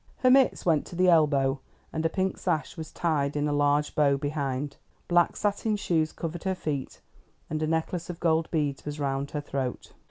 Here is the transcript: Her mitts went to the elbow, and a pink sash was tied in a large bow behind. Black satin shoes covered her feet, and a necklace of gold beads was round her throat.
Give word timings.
Her 0.21 0.31
mitts 0.31 0.65
went 0.65 0.87
to 0.87 0.95
the 0.95 1.09
elbow, 1.11 1.59
and 1.93 2.03
a 2.03 2.09
pink 2.09 2.39
sash 2.39 2.75
was 2.75 2.91
tied 2.91 3.35
in 3.35 3.47
a 3.47 3.53
large 3.53 3.93
bow 3.93 4.17
behind. 4.17 4.77
Black 5.07 5.37
satin 5.37 5.75
shoes 5.75 6.11
covered 6.11 6.43
her 6.43 6.55
feet, 6.55 7.01
and 7.51 7.61
a 7.61 7.67
necklace 7.67 8.09
of 8.09 8.19
gold 8.19 8.49
beads 8.49 8.83
was 8.83 8.99
round 8.99 9.29
her 9.29 9.41
throat. 9.41 9.91